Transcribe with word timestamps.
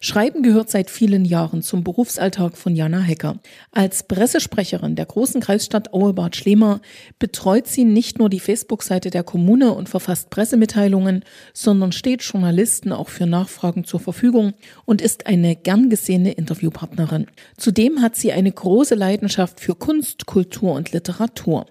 Schreiben 0.00 0.42
gehört 0.42 0.70
seit 0.70 0.90
vielen 0.90 1.24
Jahren 1.24 1.62
zum 1.62 1.84
Berufsalltag 1.84 2.56
von 2.56 2.74
Jana 2.74 3.00
Hecker. 3.00 3.38
Als 3.72 4.02
Pressesprecherin 4.02 4.96
der 4.96 5.06
großen 5.06 5.40
Kreisstadt 5.40 5.92
Auebad 5.92 6.36
Schlema 6.36 6.80
betreut 7.18 7.66
sie 7.66 7.84
nicht 7.84 8.18
nur 8.18 8.28
die 8.28 8.40
Facebook-Seite 8.40 9.10
der 9.10 9.24
Kommune 9.24 9.72
und 9.72 9.88
verfasst 9.88 10.30
Pressemitteilungen, 10.30 11.24
sondern 11.52 11.92
steht 11.92 12.22
Journalisten 12.22 12.92
auch 12.92 13.08
für 13.08 13.26
Nachfragen 13.26 13.84
zur 13.84 14.00
Verfügung 14.00 14.54
und 14.84 15.02
ist 15.02 15.26
eine 15.26 15.56
gern 15.56 15.90
gesehene 15.90 16.32
Interviewpartnerin. 16.32 17.26
Zudem 17.56 18.02
hat 18.02 18.16
sie 18.16 18.32
eine 18.32 18.52
große 18.52 18.94
Leidenschaft 18.94 19.60
für 19.60 19.74
Kunst, 19.74 20.26
Kultur 20.26 20.72
und 20.72 20.92
Literatur. 20.92 21.66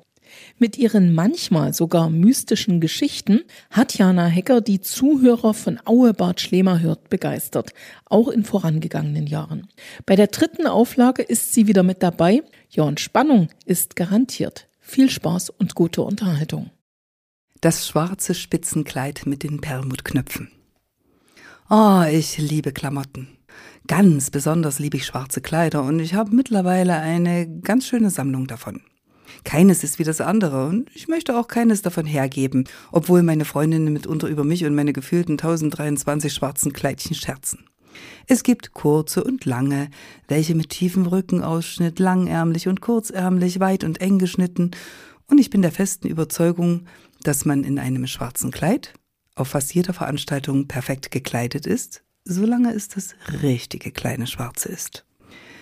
Mit 0.57 0.77
ihren 0.77 1.13
manchmal 1.13 1.73
sogar 1.73 2.09
mystischen 2.09 2.81
Geschichten 2.81 3.41
hat 3.69 3.97
Jana 3.97 4.25
Hecker 4.25 4.61
die 4.61 4.81
Zuhörer 4.81 5.53
von 5.53 5.79
Aue 5.85 6.13
Bad 6.13 6.41
Schlemer 6.41 6.79
hört 6.79 7.09
begeistert, 7.09 7.73
auch 8.05 8.27
in 8.29 8.43
vorangegangenen 8.43 9.27
Jahren. 9.27 9.67
Bei 10.05 10.15
der 10.15 10.27
dritten 10.27 10.67
Auflage 10.67 11.21
ist 11.21 11.53
sie 11.53 11.67
wieder 11.67 11.83
mit 11.83 12.03
dabei. 12.03 12.43
Ja, 12.69 12.83
und 12.83 12.99
Spannung 12.99 13.49
ist 13.65 13.95
garantiert. 13.95 14.67
Viel 14.79 15.09
Spaß 15.09 15.49
und 15.49 15.75
gute 15.75 16.01
Unterhaltung. 16.01 16.71
Das 17.61 17.87
schwarze 17.87 18.33
Spitzenkleid 18.33 19.23
mit 19.25 19.43
den 19.43 19.61
Perlmuttknöpfen. 19.61 20.51
Oh, 21.69 22.03
ich 22.09 22.37
liebe 22.37 22.71
Klamotten. 22.71 23.27
Ganz 23.87 24.31
besonders 24.31 24.79
liebe 24.79 24.97
ich 24.97 25.05
schwarze 25.05 25.41
Kleider 25.41 25.83
und 25.83 25.99
ich 25.99 26.13
habe 26.13 26.35
mittlerweile 26.35 26.95
eine 26.95 27.47
ganz 27.61 27.87
schöne 27.87 28.09
Sammlung 28.09 28.47
davon. 28.47 28.81
Keines 29.43 29.83
ist 29.83 29.99
wie 29.99 30.03
das 30.03 30.21
andere 30.21 30.67
und 30.67 30.89
ich 30.93 31.07
möchte 31.07 31.37
auch 31.37 31.47
keines 31.47 31.81
davon 31.81 32.05
hergeben, 32.05 32.65
obwohl 32.91 33.23
meine 33.23 33.45
Freundinnen 33.45 33.93
mitunter 33.93 34.27
über 34.27 34.43
mich 34.43 34.65
und 34.65 34.75
meine 34.75 34.93
gefühlten 34.93 35.33
1023 35.33 36.33
schwarzen 36.33 36.73
Kleidchen 36.73 37.15
scherzen. 37.15 37.65
Es 38.27 38.43
gibt 38.43 38.73
kurze 38.73 39.23
und 39.23 39.45
lange, 39.45 39.89
welche 40.27 40.53
mit 40.53 40.69
tiefem 40.69 41.05
Rückenausschnitt, 41.05 41.99
langärmlich 41.99 42.67
und 42.67 42.81
kurzärmlich, 42.81 43.59
weit 43.59 43.83
und 43.83 44.01
eng 44.01 44.19
geschnitten, 44.19 44.71
und 45.29 45.39
ich 45.39 45.49
bin 45.49 45.61
der 45.61 45.73
festen 45.73 46.07
Überzeugung, 46.07 46.85
dass 47.21 47.43
man 47.43 47.63
in 47.63 47.79
einem 47.79 48.07
schwarzen 48.07 48.51
Kleid 48.51 48.93
auf 49.35 49.49
fast 49.49 49.73
jeder 49.73 49.93
Veranstaltung 49.93 50.67
perfekt 50.67 51.11
gekleidet 51.11 51.65
ist, 51.65 52.03
solange 52.23 52.73
es 52.73 52.87
das 52.87 53.15
richtige 53.41 53.91
kleine 53.91 54.27
Schwarze 54.27 54.69
ist. 54.69 55.06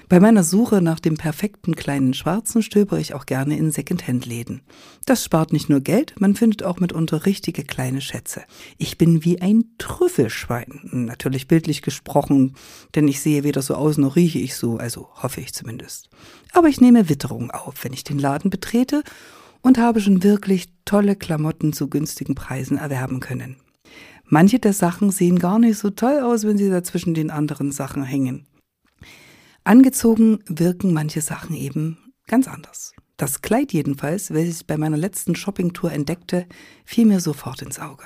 Bei 0.07 0.19
meiner 0.19 0.43
Suche 0.43 0.83
nach 0.83 0.99
dem 0.99 1.17
perfekten 1.17 1.75
kleinen 1.75 2.13
Schwarzen 2.13 2.61
stöber 2.61 2.99
ich 2.99 3.15
auch 3.15 3.25
gerne 3.25 3.57
in 3.57 3.71
Secondhand-Läden. 3.71 4.61
Das 5.07 5.23
spart 5.23 5.51
nicht 5.51 5.67
nur 5.67 5.79
Geld, 5.79 6.13
man 6.19 6.35
findet 6.35 6.61
auch 6.61 6.79
mitunter 6.79 7.25
richtige 7.25 7.63
kleine 7.63 8.01
Schätze. 8.01 8.43
Ich 8.77 8.99
bin 8.99 9.25
wie 9.25 9.41
ein 9.41 9.65
Trüffelschwein, 9.79 10.81
natürlich 10.91 11.47
bildlich 11.47 11.81
gesprochen, 11.81 12.55
denn 12.93 13.07
ich 13.07 13.19
sehe 13.19 13.43
weder 13.43 13.63
so 13.63 13.73
aus 13.73 13.97
noch 13.97 14.15
rieche 14.15 14.37
ich 14.37 14.55
so, 14.55 14.77
also 14.77 15.09
hoffe 15.15 15.41
ich 15.41 15.53
zumindest. 15.53 16.09
Aber 16.53 16.67
ich 16.67 16.79
nehme 16.79 17.09
Witterung 17.09 17.49
auf, 17.49 17.83
wenn 17.83 17.93
ich 17.93 18.03
den 18.03 18.19
Laden 18.19 18.51
betrete 18.51 19.01
und 19.63 19.79
habe 19.79 20.01
schon 20.01 20.21
wirklich 20.21 20.67
tolle 20.85 21.15
Klamotten 21.15 21.73
zu 21.73 21.89
günstigen 21.89 22.35
Preisen 22.35 22.77
erwerben 22.77 23.21
können. 23.21 23.55
Manche 24.27 24.59
der 24.59 24.73
Sachen 24.73 25.09
sehen 25.09 25.39
gar 25.39 25.57
nicht 25.57 25.79
so 25.79 25.89
toll 25.89 26.19
aus, 26.19 26.43
wenn 26.45 26.59
sie 26.59 26.69
da 26.69 26.83
zwischen 26.83 27.15
den 27.15 27.31
anderen 27.31 27.71
Sachen 27.71 28.03
hängen. 28.03 28.45
Angezogen 29.67 30.43
wirken 30.45 30.93
manche 30.93 31.21
Sachen 31.21 31.55
eben 31.55 31.97
ganz 32.27 32.47
anders. 32.47 32.93
Das 33.17 33.41
Kleid 33.41 33.73
jedenfalls, 33.73 34.31
welches 34.31 34.61
ich 34.61 34.67
bei 34.67 34.77
meiner 34.77 34.95
letzten 34.95 35.35
Shoppingtour 35.35 35.91
entdeckte, 35.91 36.45
fiel 36.85 37.07
mir 37.07 37.19
sofort 37.19 37.63
ins 37.63 37.79
Auge. 37.79 38.03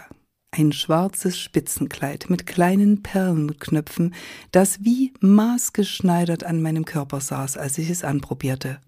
Ein 0.52 0.72
schwarzes 0.72 1.38
Spitzenkleid 1.38 2.30
mit 2.30 2.46
kleinen 2.46 3.04
Perlenknöpfen, 3.04 4.16
das 4.54 4.86
wie 4.86 5.14
maßgeschneidert 5.20 6.46
an 6.46 6.62
meinem 6.62 6.86
Körper 6.86 7.20
saß, 7.20 7.58
als 7.58 7.78
ich 7.78 7.90
es 7.90 8.06
anprobierte. 8.06 8.80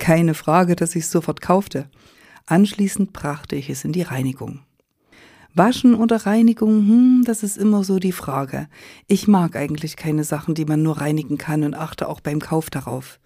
Keine 0.00 0.34
Frage, 0.34 0.74
dass 0.74 0.96
ich 0.96 1.04
es 1.04 1.12
sofort 1.12 1.40
kaufte. 1.40 1.88
Anschließend 2.46 3.12
brachte 3.12 3.54
ich 3.54 3.70
es 3.70 3.84
in 3.84 3.92
die 3.92 4.02
Reinigung. 4.02 4.63
Waschen 5.56 5.94
oder 5.94 6.26
Reinigung, 6.26 6.88
hm, 6.88 7.22
das 7.24 7.44
ist 7.44 7.56
immer 7.56 7.84
so 7.84 8.00
die 8.00 8.10
Frage. 8.10 8.66
Ich 9.06 9.28
mag 9.28 9.54
eigentlich 9.54 9.96
keine 9.96 10.24
Sachen, 10.24 10.56
die 10.56 10.64
man 10.64 10.82
nur 10.82 10.98
reinigen 10.98 11.38
kann 11.38 11.62
und 11.62 11.74
achte 11.74 12.08
auch 12.08 12.20
beim 12.20 12.40
Kauf 12.40 12.70
darauf. 12.70 13.20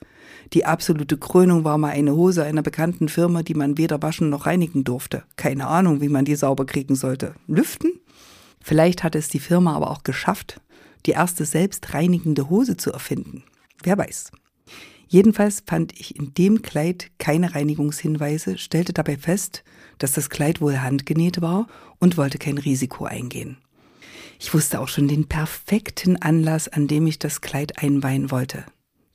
Die 0.53 0.67
absolute 0.67 1.17
Krönung 1.17 1.65
war 1.65 1.79
mal 1.79 1.89
eine 1.89 2.15
Hose 2.15 2.45
einer 2.45 2.61
bekannten 2.61 3.09
Firma, 3.09 3.43
die 3.43 3.55
man 3.55 3.79
weder 3.79 4.03
waschen 4.03 4.29
noch 4.29 4.45
reinigen 4.45 4.85
durfte. 4.85 5.23
Keine 5.37 5.69
Ahnung, 5.69 6.03
wie 6.03 6.11
man 6.11 6.27
die 6.27 6.37
sauber 6.37 6.67
kriegen 6.67 6.97
sollte. 6.97 7.35
Lüften? 7.47 7.93
Vielleicht 8.61 9.05
hatte 9.05 9.17
es 9.17 9.29
die 9.29 9.41
Firma 9.41 9.75
aber 9.75 9.91
auch 9.91 10.03
geschafft, 10.03 10.61
die 11.07 11.13
erste 11.13 11.47
selbstreinigende 11.47 12.51
Hose 12.51 12.77
zu 12.77 12.93
erfinden. 12.93 13.43
Wer 13.83 13.97
weiß. 13.97 14.33
Jedenfalls 15.09 15.63
fand 15.67 15.99
ich 15.99 16.17
in 16.17 16.35
dem 16.35 16.61
Kleid 16.61 17.11
keine 17.19 17.55
Reinigungshinweise, 17.55 18.59
stellte 18.59 18.93
dabei 18.93 19.17
fest, 19.17 19.65
dass 19.97 20.13
das 20.13 20.29
Kleid 20.29 20.61
wohl 20.61 20.81
handgenäht 20.81 21.41
war 21.41 21.67
und 21.99 22.19
wollte 22.19 22.39
kein 22.39 22.59
Risiko 22.59 23.07
eingehen. 23.07 23.57
Ich 24.39 24.53
wusste 24.53 24.81
auch 24.81 24.89
schon 24.89 25.09
den 25.09 25.27
perfekten 25.27 26.17
Anlass, 26.17 26.69
an 26.69 26.87
dem 26.87 27.07
ich 27.07 27.19
das 27.19 27.41
Kleid 27.41 27.83
einweihen 27.83 28.31
wollte. 28.31 28.65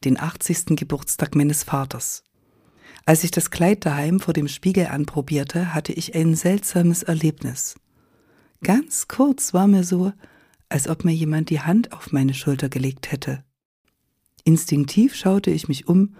Den 0.04 0.20
80. 0.20 0.76
Geburtstag 0.76 1.36
meines 1.36 1.64
Vaters. 1.64 2.24
Als 3.06 3.24
ich 3.24 3.32
das 3.32 3.52
Kleid 3.52 3.86
daheim 3.86 4.20
vor 4.20 4.34
dem 4.34 4.48
Spiegel 4.48 4.88
anprobierte, 4.88 5.74
hatte 5.74 5.94
ich 5.94 6.16
ein 6.16 6.36
seltsames 6.36 7.04
Erlebnis. 7.04 7.76
Ganz 8.64 9.08
kurz 9.08 9.54
war 9.54 9.68
mir 9.68 9.84
so, 9.84 10.12
als 10.70 10.88
ob 10.88 11.06
mir 11.06 11.14
jemand 11.14 11.50
die 11.50 11.60
Hand 11.62 11.94
auf 11.94 12.12
meine 12.12 12.34
Schulter 12.34 12.68
gelegt 12.68 13.12
hätte. 13.12 13.44
Instinktiv 14.44 15.16
schaute 15.16 15.52
ich 15.52 15.68
mich 15.68 15.88
um, 15.88 16.16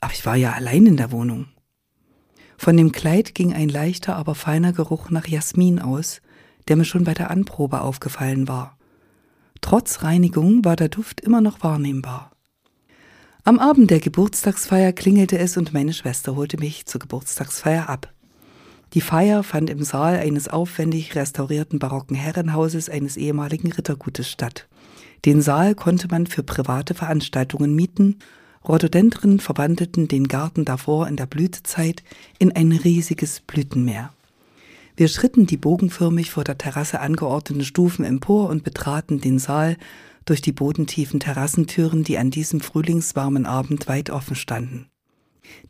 aber 0.00 0.12
ich 0.12 0.24
war 0.24 0.36
ja 0.36 0.52
allein 0.52 0.86
in 0.86 0.96
der 0.96 1.12
Wohnung. 1.12 1.48
Von 2.56 2.76
dem 2.76 2.92
Kleid 2.92 3.34
ging 3.34 3.52
ein 3.52 3.68
leichter, 3.68 4.16
aber 4.16 4.34
feiner 4.34 4.72
Geruch 4.72 5.10
nach 5.10 5.26
Jasmin 5.26 5.78
aus, 5.78 6.22
der 6.68 6.76
mir 6.76 6.84
schon 6.84 7.04
bei 7.04 7.14
der 7.14 7.30
Anprobe 7.30 7.82
aufgefallen 7.82 8.48
war. 8.48 8.78
Trotz 9.60 10.02
Reinigung 10.02 10.64
war 10.64 10.76
der 10.76 10.88
Duft 10.88 11.20
immer 11.20 11.40
noch 11.40 11.62
wahrnehmbar. 11.62 12.32
Am 13.44 13.58
Abend 13.58 13.90
der 13.90 14.00
Geburtstagsfeier 14.00 14.92
klingelte 14.92 15.38
es 15.38 15.56
und 15.56 15.72
meine 15.72 15.92
Schwester 15.92 16.34
holte 16.34 16.58
mich 16.58 16.86
zur 16.86 17.00
Geburtstagsfeier 17.00 17.88
ab. 17.88 18.12
Die 18.94 19.00
Feier 19.00 19.42
fand 19.42 19.70
im 19.70 19.82
Saal 19.82 20.16
eines 20.16 20.48
aufwendig 20.48 21.14
restaurierten 21.14 21.78
barocken 21.78 22.16
Herrenhauses 22.16 22.88
eines 22.88 23.16
ehemaligen 23.16 23.70
Rittergutes 23.72 24.28
statt. 24.28 24.68
Den 25.24 25.40
Saal 25.42 25.74
konnte 25.74 26.08
man 26.08 26.26
für 26.26 26.42
private 26.42 26.94
Veranstaltungen 26.94 27.74
mieten. 27.74 28.18
Rhododendren 28.66 29.40
verwandelten 29.40 30.08
den 30.08 30.28
Garten 30.28 30.64
davor 30.64 31.08
in 31.08 31.16
der 31.16 31.26
Blütezeit 31.26 32.02
in 32.38 32.52
ein 32.52 32.72
riesiges 32.72 33.40
Blütenmeer. 33.40 34.12
Wir 34.96 35.08
schritten 35.08 35.46
die 35.46 35.58
bogenförmig 35.58 36.30
vor 36.30 36.42
der 36.42 36.58
Terrasse 36.58 37.00
angeordneten 37.00 37.64
Stufen 37.64 38.04
empor 38.04 38.48
und 38.48 38.64
betraten 38.64 39.20
den 39.20 39.38
Saal 39.38 39.76
durch 40.24 40.40
die 40.40 40.52
bodentiefen 40.52 41.20
Terrassentüren, 41.20 42.02
die 42.02 42.18
an 42.18 42.30
diesem 42.30 42.60
frühlingswarmen 42.60 43.46
Abend 43.46 43.88
weit 43.88 44.10
offen 44.10 44.36
standen. 44.36 44.86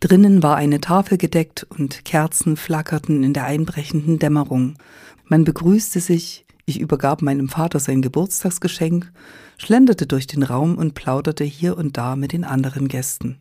Drinnen 0.01 0.43
war 0.43 0.57
eine 0.57 0.81
Tafel 0.81 1.19
gedeckt 1.19 1.67
und 1.69 2.05
Kerzen 2.05 2.57
flackerten 2.57 3.23
in 3.23 3.35
der 3.35 3.45
einbrechenden 3.45 4.19
Dämmerung. 4.19 4.77
Man 5.25 5.45
begrüßte 5.45 6.01
sich, 6.01 6.46
ich 6.67 6.81
übergab 6.81 7.23
meinem 7.23 7.49
Vater 7.49 7.79
sein 7.79 8.03
Geburtstagsgeschenk, 8.03 9.13
schlenderte 9.57 10.07
durch 10.07 10.27
den 10.27 10.43
Raum 10.43 10.77
und 10.77 10.95
plauderte 10.95 11.45
hier 11.45 11.79
und 11.79 11.97
da 11.97 12.17
mit 12.17 12.33
den 12.33 12.45
anderen 12.45 12.89
Gästen. 12.89 13.41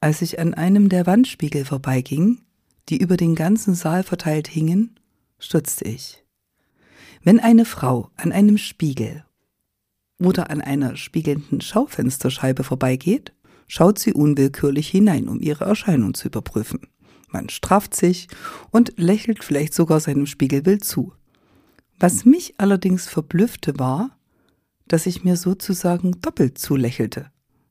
Als 0.00 0.20
ich 0.20 0.40
an 0.40 0.52
einem 0.52 0.88
der 0.88 1.06
Wandspiegel 1.06 1.64
vorbeiging, 1.64 2.42
die 2.88 2.98
über 2.98 3.16
den 3.16 3.36
ganzen 3.36 3.74
Saal 3.74 4.02
verteilt 4.02 4.48
hingen, 4.48 4.98
stutzte 5.38 5.84
ich. 5.84 6.24
Wenn 7.22 7.38
eine 7.38 7.64
Frau 7.64 8.10
an 8.16 8.32
einem 8.32 8.58
Spiegel 8.58 9.24
oder 10.18 10.50
an 10.50 10.60
einer 10.60 10.96
spiegelnden 10.96 11.60
Schaufensterscheibe 11.60 12.64
vorbeigeht, 12.64 13.32
schaut 13.68 14.00
sie 14.00 14.12
unwillkürlich 14.12 14.88
hinein, 14.88 15.28
um 15.28 15.40
ihre 15.40 15.66
Erscheinung 15.66 16.14
zu 16.14 16.26
überprüfen. 16.26 16.80
Man 17.28 17.48
strafft 17.48 17.94
sich 17.94 18.26
und 18.72 18.92
lächelt 18.96 19.44
vielleicht 19.44 19.72
sogar 19.72 20.00
seinem 20.00 20.26
Spiegelbild 20.26 20.84
zu. 20.84 21.12
Was 22.02 22.24
mich 22.24 22.54
allerdings 22.58 23.06
verblüffte 23.06 23.78
war, 23.78 24.18
dass 24.88 25.06
ich 25.06 25.22
mir 25.22 25.36
sozusagen 25.36 26.20
doppelt 26.20 26.58
zulächelte, 26.58 27.30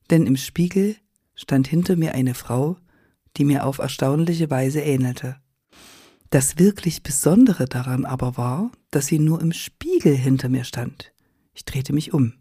denn 0.09 0.25
im 0.25 0.37
Spiegel 0.37 0.95
stand 1.35 1.67
hinter 1.67 1.97
mir 1.97 2.15
eine 2.15 2.33
Frau, 2.33 2.77
die 3.35 3.43
mir 3.43 3.65
auf 3.65 3.79
erstaunliche 3.79 4.49
Weise 4.49 4.79
ähnelte. 4.79 5.35
Das 6.29 6.57
wirklich 6.57 7.03
Besondere 7.03 7.65
daran 7.65 8.05
aber 8.05 8.37
war, 8.37 8.71
dass 8.89 9.07
sie 9.07 9.19
nur 9.19 9.41
im 9.41 9.51
Spiegel 9.51 10.15
hinter 10.15 10.47
mir 10.47 10.63
stand. 10.63 11.11
Ich 11.53 11.65
drehte 11.65 11.91
mich 11.91 12.13
um. 12.13 12.35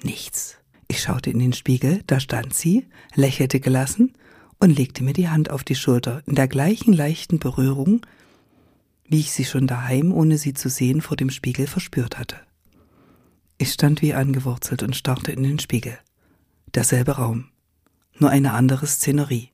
Nichts. 0.00 0.58
Ich 0.86 1.02
schaute 1.02 1.30
in 1.30 1.40
den 1.40 1.54
Spiegel, 1.54 2.04
da 2.06 2.20
stand 2.20 2.54
sie, 2.54 2.86
lächelte 3.16 3.58
gelassen 3.58 4.12
und 4.60 4.70
legte 4.70 5.02
mir 5.02 5.12
die 5.12 5.28
Hand 5.28 5.50
auf 5.50 5.64
die 5.64 5.74
Schulter 5.74 6.22
in 6.26 6.36
der 6.36 6.46
gleichen 6.46 6.92
leichten 6.92 7.40
Berührung, 7.40 8.06
wie 9.12 9.20
ich 9.20 9.30
sie 9.30 9.44
schon 9.44 9.66
daheim, 9.66 10.10
ohne 10.10 10.38
sie 10.38 10.54
zu 10.54 10.70
sehen, 10.70 11.02
vor 11.02 11.18
dem 11.18 11.28
Spiegel 11.28 11.66
verspürt 11.66 12.18
hatte. 12.18 12.36
Ich 13.58 13.70
stand 13.70 14.00
wie 14.00 14.14
angewurzelt 14.14 14.82
und 14.82 14.96
starrte 14.96 15.32
in 15.32 15.42
den 15.42 15.58
Spiegel. 15.58 15.98
Derselbe 16.74 17.12
Raum, 17.12 17.50
nur 18.18 18.30
eine 18.30 18.54
andere 18.54 18.86
Szenerie. 18.86 19.50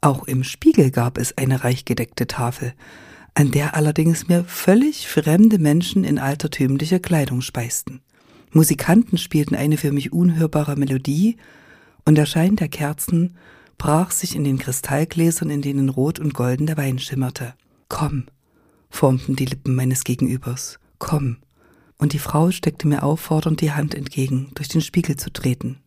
Auch 0.00 0.26
im 0.26 0.44
Spiegel 0.44 0.90
gab 0.90 1.18
es 1.18 1.36
eine 1.36 1.62
reich 1.62 1.84
gedeckte 1.84 2.26
Tafel, 2.26 2.72
an 3.34 3.50
der 3.50 3.76
allerdings 3.76 4.28
mir 4.28 4.44
völlig 4.44 5.06
fremde 5.06 5.58
Menschen 5.58 6.02
in 6.02 6.18
altertümlicher 6.18 6.98
Kleidung 6.98 7.42
speisten. 7.42 8.00
Musikanten 8.52 9.18
spielten 9.18 9.54
eine 9.54 9.76
für 9.76 9.92
mich 9.92 10.12
unhörbare 10.12 10.76
Melodie, 10.76 11.36
und 12.06 12.14
der 12.14 12.24
Schein 12.24 12.56
der 12.56 12.68
Kerzen 12.68 13.36
brach 13.76 14.10
sich 14.10 14.34
in 14.34 14.44
den 14.44 14.56
Kristallgläsern, 14.56 15.50
in 15.50 15.60
denen 15.60 15.90
rot 15.90 16.18
und 16.18 16.32
golden 16.32 16.66
der 16.66 16.78
Wein 16.78 16.98
schimmerte. 16.98 17.52
Komm, 17.88 18.24
formten 18.96 19.36
die 19.36 19.44
Lippen 19.44 19.74
meines 19.74 20.04
Gegenübers. 20.04 20.78
Komm. 20.98 21.36
Und 21.98 22.12
die 22.12 22.18
Frau 22.18 22.50
steckte 22.50 22.88
mir 22.88 23.02
auffordernd 23.02 23.60
die 23.60 23.72
Hand 23.72 23.94
entgegen, 23.94 24.50
durch 24.54 24.68
den 24.68 24.80
Spiegel 24.80 25.16
zu 25.16 25.32
treten. 25.32 25.78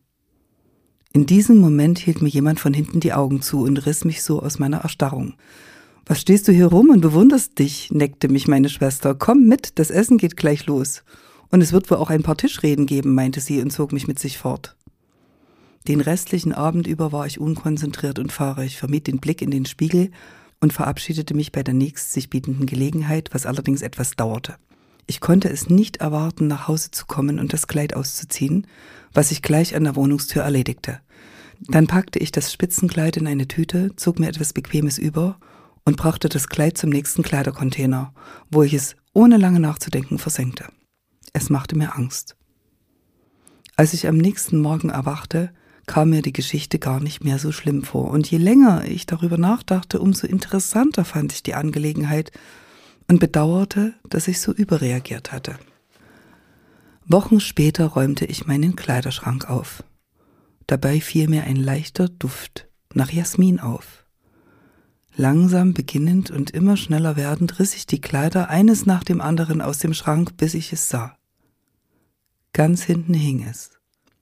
In 1.12 1.26
diesem 1.26 1.58
Moment 1.58 1.98
hielt 1.98 2.22
mir 2.22 2.28
jemand 2.28 2.60
von 2.60 2.72
hinten 2.72 3.00
die 3.00 3.12
Augen 3.12 3.42
zu 3.42 3.62
und 3.62 3.84
riss 3.84 4.04
mich 4.04 4.22
so 4.22 4.40
aus 4.40 4.58
meiner 4.58 4.78
Erstarrung. 4.78 5.34
Was 6.06 6.20
stehst 6.20 6.46
du 6.48 6.52
hier 6.52 6.66
rum 6.66 6.90
und 6.90 7.00
bewunderst 7.00 7.58
dich? 7.58 7.90
neckte 7.90 8.28
mich 8.28 8.48
meine 8.48 8.68
Schwester. 8.68 9.14
Komm 9.14 9.46
mit, 9.46 9.78
das 9.78 9.90
Essen 9.90 10.18
geht 10.18 10.36
gleich 10.36 10.66
los. 10.66 11.02
Und 11.50 11.62
es 11.62 11.72
wird 11.72 11.90
wohl 11.90 11.98
auch 11.98 12.10
ein 12.10 12.22
paar 12.22 12.36
Tischreden 12.36 12.86
geben, 12.86 13.14
meinte 13.14 13.40
sie 13.40 13.60
und 13.60 13.70
zog 13.70 13.92
mich 13.92 14.06
mit 14.06 14.20
sich 14.20 14.38
fort. 14.38 14.76
Den 15.88 16.00
restlichen 16.00 16.52
Abend 16.52 16.86
über 16.86 17.10
war 17.10 17.26
ich 17.26 17.40
unkonzentriert 17.40 18.18
und 18.18 18.32
fahrig, 18.32 18.76
vermied 18.76 19.08
den 19.08 19.18
Blick 19.18 19.42
in 19.42 19.50
den 19.50 19.66
Spiegel 19.66 20.10
und 20.60 20.72
verabschiedete 20.72 21.34
mich 21.34 21.52
bei 21.52 21.62
der 21.62 21.74
nächst 21.74 22.12
sich 22.12 22.30
bietenden 22.30 22.66
Gelegenheit, 22.66 23.30
was 23.32 23.46
allerdings 23.46 23.82
etwas 23.82 24.12
dauerte. 24.12 24.56
Ich 25.06 25.20
konnte 25.20 25.48
es 25.48 25.68
nicht 25.68 25.96
erwarten, 25.96 26.46
nach 26.46 26.68
Hause 26.68 26.90
zu 26.90 27.06
kommen 27.06 27.40
und 27.40 27.52
das 27.52 27.66
Kleid 27.66 27.94
auszuziehen, 27.94 28.66
was 29.12 29.32
ich 29.32 29.42
gleich 29.42 29.74
an 29.74 29.84
der 29.84 29.96
Wohnungstür 29.96 30.42
erledigte. 30.42 31.00
Dann 31.60 31.86
packte 31.86 32.18
ich 32.18 32.30
das 32.30 32.52
Spitzenkleid 32.52 33.16
in 33.16 33.26
eine 33.26 33.48
Tüte, 33.48 33.94
zog 33.96 34.18
mir 34.18 34.28
etwas 34.28 34.52
Bequemes 34.52 34.98
über 34.98 35.38
und 35.84 35.96
brachte 35.96 36.28
das 36.28 36.48
Kleid 36.48 36.78
zum 36.78 36.90
nächsten 36.90 37.22
Kleidercontainer, 37.22 38.14
wo 38.50 38.62
ich 38.62 38.74
es 38.74 38.96
ohne 39.12 39.36
lange 39.36 39.60
nachzudenken 39.60 40.18
versenkte. 40.18 40.66
Es 41.32 41.50
machte 41.50 41.76
mir 41.76 41.96
Angst. 41.96 42.36
Als 43.76 43.94
ich 43.94 44.06
am 44.06 44.16
nächsten 44.16 44.60
Morgen 44.60 44.90
erwachte, 44.90 45.52
kam 45.90 46.10
mir 46.10 46.22
die 46.22 46.32
Geschichte 46.32 46.78
gar 46.78 47.00
nicht 47.00 47.24
mehr 47.24 47.40
so 47.40 47.50
schlimm 47.50 47.82
vor, 47.82 48.12
und 48.12 48.30
je 48.30 48.38
länger 48.38 48.84
ich 48.86 49.06
darüber 49.06 49.38
nachdachte, 49.38 49.98
umso 49.98 50.28
interessanter 50.28 51.04
fand 51.04 51.32
ich 51.32 51.42
die 51.42 51.54
Angelegenheit 51.54 52.30
und 53.08 53.18
bedauerte, 53.18 53.94
dass 54.08 54.28
ich 54.28 54.40
so 54.40 54.52
überreagiert 54.52 55.32
hatte. 55.32 55.58
Wochen 57.06 57.40
später 57.40 57.86
räumte 57.86 58.24
ich 58.24 58.46
meinen 58.46 58.76
Kleiderschrank 58.76 59.50
auf. 59.50 59.82
Dabei 60.68 61.00
fiel 61.00 61.26
mir 61.26 61.42
ein 61.42 61.56
leichter 61.56 62.08
Duft 62.08 62.68
nach 62.94 63.10
Jasmin 63.10 63.58
auf. 63.58 64.06
Langsam 65.16 65.74
beginnend 65.74 66.30
und 66.30 66.52
immer 66.52 66.76
schneller 66.76 67.16
werdend 67.16 67.58
riss 67.58 67.74
ich 67.74 67.86
die 67.86 68.00
Kleider 68.00 68.48
eines 68.48 68.86
nach 68.86 69.02
dem 69.02 69.20
anderen 69.20 69.60
aus 69.60 69.78
dem 69.78 69.92
Schrank, 69.92 70.36
bis 70.36 70.54
ich 70.54 70.72
es 70.72 70.88
sah. 70.88 71.16
Ganz 72.52 72.84
hinten 72.84 73.14
hing 73.14 73.42
es, 73.42 73.70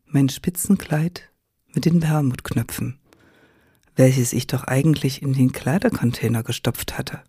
mein 0.06 0.30
Spitzenkleid 0.30 1.28
mit 1.74 1.84
den 1.84 2.00
Perlmuttknöpfen, 2.00 2.98
welches 3.96 4.32
ich 4.32 4.46
doch 4.46 4.64
eigentlich 4.64 5.22
in 5.22 5.32
den 5.32 5.52
Kleidercontainer 5.52 6.42
gestopft 6.42 6.98
hatte. 6.98 7.20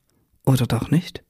Oder 0.45 0.65
doch 0.65 0.91
nicht? 0.91 1.23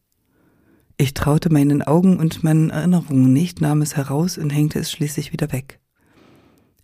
Ich 0.98 1.14
traute 1.14 1.50
meinen 1.52 1.82
Augen 1.82 2.18
und 2.18 2.44
meinen 2.44 2.70
Erinnerungen 2.70 3.32
nicht, 3.32 3.62
nahm 3.62 3.82
es 3.82 3.96
heraus 3.96 4.38
und 4.38 4.50
hängte 4.50 4.80
es 4.80 4.92
schließlich 4.92 5.32
wieder 5.32 5.52
weg. 5.52 5.80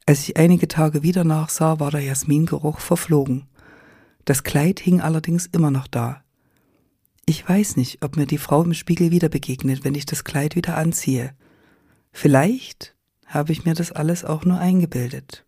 Als 0.06 0.22
ich 0.22 0.38
einige 0.38 0.68
Tage 0.68 1.04
wieder 1.04 1.24
nachsah, 1.24 1.80
war 1.80 1.92
der 1.92 2.02
Jasmingeruch 2.02 2.80
verflogen. 2.80 3.48
Das 4.24 4.44
Kleid 4.44 4.80
hing 4.80 5.02
allerdings 5.02 5.48
immer 5.48 5.72
noch 5.72 5.88
da. 5.88 6.24
Ich 7.26 7.48
weiß 7.48 7.76
nicht, 7.76 8.04
ob 8.04 8.16
mir 8.16 8.28
die 8.28 8.38
Frau 8.38 8.64
im 8.64 8.74
Spiegel 8.74 9.12
wieder 9.12 9.30
begegnet, 9.30 9.84
wenn 9.84 9.96
ich 9.96 10.06
das 10.06 10.24
Kleid 10.24 10.56
wieder 10.56 10.78
anziehe. 10.78 11.36
Vielleicht 12.12 12.96
habe 13.26 13.52
ich 13.52 13.66
mir 13.66 13.74
das 13.74 13.92
alles 13.92 14.24
auch 14.24 14.46
nur 14.46 14.60
eingebildet. 14.60 15.45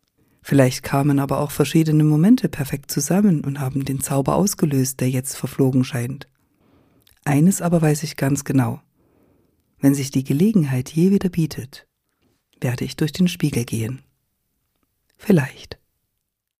Vielleicht 0.49 0.81
kamen 0.81 1.19
aber 1.19 1.41
auch 1.41 1.51
verschiedene 1.51 2.05
Momente 2.05 2.47
perfekt 2.47 2.89
zusammen 2.89 3.43
und 3.43 3.59
haben 3.59 3.83
den 3.83 3.99
Zauber 3.99 4.37
ausgelöst, 4.37 5.01
der 5.01 5.09
jetzt 5.09 5.35
verflogen 5.35 5.83
scheint. 5.83 6.29
Eines 7.25 7.61
aber 7.61 7.81
weiß 7.81 8.03
ich 8.03 8.15
ganz 8.15 8.45
genau. 8.45 8.79
Wenn 9.81 9.93
sich 9.93 10.09
die 10.09 10.23
Gelegenheit 10.23 10.89
je 10.89 11.11
wieder 11.11 11.27
bietet, 11.27 11.85
werde 12.61 12.85
ich 12.85 12.95
durch 12.95 13.11
den 13.11 13.27
Spiegel 13.27 13.65
gehen. 13.65 14.01
Vielleicht. 15.17 15.79